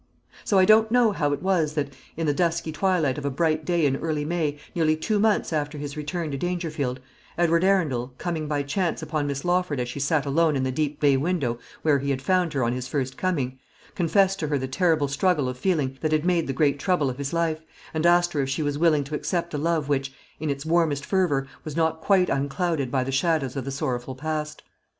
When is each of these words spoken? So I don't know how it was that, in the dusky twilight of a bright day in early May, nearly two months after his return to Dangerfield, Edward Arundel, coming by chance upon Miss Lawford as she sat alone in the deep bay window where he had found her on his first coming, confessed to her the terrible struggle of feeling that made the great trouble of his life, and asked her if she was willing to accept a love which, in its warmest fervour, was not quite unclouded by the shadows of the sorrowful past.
So 0.43 0.57
I 0.57 0.65
don't 0.65 0.89
know 0.89 1.11
how 1.11 1.31
it 1.31 1.43
was 1.43 1.75
that, 1.75 1.93
in 2.17 2.25
the 2.25 2.33
dusky 2.33 2.71
twilight 2.71 3.19
of 3.19 3.23
a 3.25 3.29
bright 3.29 3.63
day 3.63 3.85
in 3.85 3.97
early 3.97 4.25
May, 4.25 4.57
nearly 4.73 4.95
two 4.95 5.19
months 5.19 5.53
after 5.53 5.77
his 5.77 5.95
return 5.95 6.31
to 6.31 6.39
Dangerfield, 6.39 6.99
Edward 7.37 7.63
Arundel, 7.63 8.15
coming 8.17 8.47
by 8.47 8.63
chance 8.63 9.03
upon 9.03 9.27
Miss 9.27 9.45
Lawford 9.45 9.79
as 9.79 9.87
she 9.87 9.99
sat 9.99 10.25
alone 10.25 10.55
in 10.55 10.63
the 10.63 10.71
deep 10.71 10.99
bay 10.99 11.17
window 11.17 11.59
where 11.83 11.99
he 11.99 12.09
had 12.09 12.19
found 12.19 12.53
her 12.53 12.63
on 12.63 12.73
his 12.73 12.87
first 12.87 13.15
coming, 13.15 13.59
confessed 13.93 14.39
to 14.39 14.47
her 14.47 14.57
the 14.57 14.67
terrible 14.67 15.07
struggle 15.07 15.47
of 15.47 15.55
feeling 15.55 15.99
that 16.01 16.25
made 16.25 16.47
the 16.47 16.51
great 16.51 16.79
trouble 16.79 17.07
of 17.07 17.19
his 17.19 17.31
life, 17.31 17.61
and 17.93 18.07
asked 18.07 18.33
her 18.33 18.41
if 18.41 18.49
she 18.49 18.63
was 18.63 18.79
willing 18.79 19.03
to 19.03 19.13
accept 19.13 19.53
a 19.53 19.57
love 19.59 19.87
which, 19.87 20.11
in 20.39 20.49
its 20.49 20.65
warmest 20.65 21.05
fervour, 21.05 21.45
was 21.63 21.75
not 21.77 22.01
quite 22.01 22.27
unclouded 22.27 22.89
by 22.89 23.03
the 23.03 23.11
shadows 23.11 23.55
of 23.55 23.65
the 23.65 23.71
sorrowful 23.71 24.15
past. 24.15 24.63